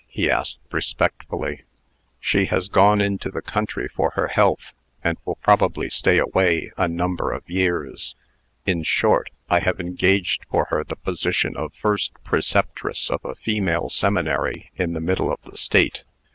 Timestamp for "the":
3.29-3.43, 10.83-10.95, 14.93-15.01, 15.43-15.55